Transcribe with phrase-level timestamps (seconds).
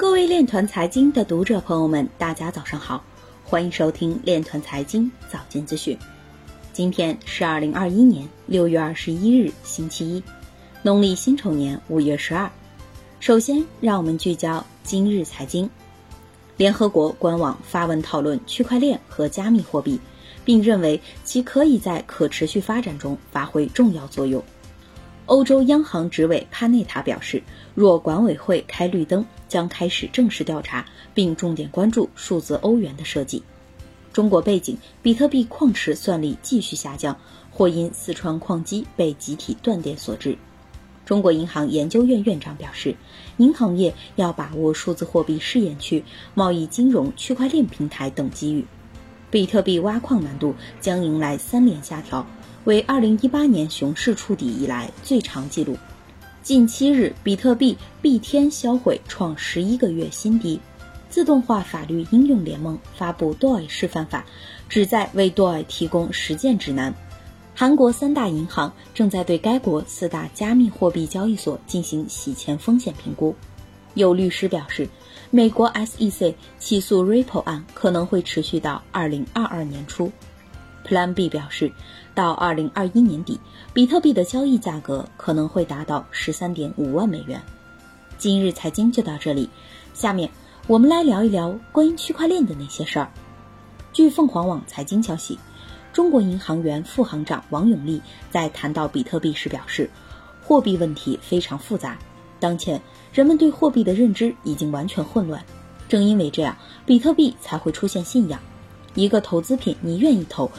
[0.00, 3.04] 各位链团财经的读者朋友们，大家早上好，
[3.44, 5.94] 欢迎收听链团财经早间资讯。
[6.72, 10.22] 今天是二零二一年六月二十一日，星期一，
[10.80, 12.50] 农历辛丑年五月十二。
[13.20, 15.68] 首先，让我们聚焦今日财经。
[16.56, 20.00] 联合国官网发文讨论区块链和加密货币，
[20.46, 24.42] 并认为其可以在可持续发展中发挥重要作用。
[25.30, 27.40] 欧洲央行执委帕内塔表示，
[27.76, 30.84] 若管委会开绿灯，将开始正式调查，
[31.14, 33.40] 并重点关注数字欧元的设计。
[34.12, 37.16] 中国背景，比特币矿池算力继续下降，
[37.52, 40.36] 或因四川矿机被集体断电所致。
[41.06, 42.96] 中国银行研究院院长表示，
[43.36, 46.02] 银行业要把握数字货币试验区、
[46.34, 48.64] 贸易金融、区块链平台等机遇。
[49.30, 52.26] 比特币挖矿难度将迎来三连下调。
[52.64, 55.78] 为二零一八年熊市触底以来最长纪录，
[56.42, 60.60] 近七日比特币币天销毁创十一个月新低。
[61.08, 64.24] 自动化法律应用联盟发布 DOI 示范法，
[64.68, 66.94] 旨在为 DOI 提供实践指南。
[67.54, 73.34] 韩国三大银行正在对该国四大加密货币交易所进行洗钱风险评估。
[73.94, 74.88] 有律师表示，
[75.30, 80.12] 美国 SEC 起诉 Ripple 案可能会持续到二零二二年初。
[80.90, 81.70] Plan B 表示，
[82.16, 83.38] 到二零二一年底，
[83.72, 87.40] 比特币的交易价格可能会达到十三点五万美元。
[88.18, 89.48] 今日财经就到这里，
[89.94, 90.28] 下面
[90.66, 93.08] 我们来聊一聊关于区块链的那些事儿。
[93.92, 95.38] 据凤凰网财经消息，
[95.92, 99.88] 中国银行原副行长王永利在谈到比特币时表示，
[100.42, 101.96] 货币问题非常复杂，
[102.40, 105.40] 当前人们对货币的认知已经完全混乱，
[105.88, 108.40] 正因为这样，比特币才会出现信仰。
[108.94, 110.50] 一个投资品，你愿意投，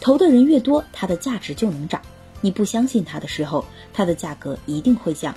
[0.00, 2.00] 投的人越多，它的价值就能涨。
[2.40, 5.34] 你不相信它的时候，它的价格一定会降。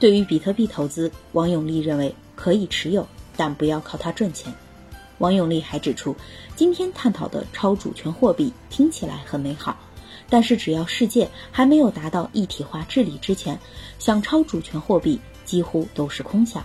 [0.00, 4.52] 对于比特币投资，王永利认为可以持有，但不要靠它赚钱。
[5.18, 6.16] 王永利还指出，
[6.56, 9.78] 今天探讨的超主权货币听起来很美好，
[10.28, 13.60] 但是只要世界还没有达到一体化治理之前，
[14.00, 16.64] 想超主权货币几乎都是空想。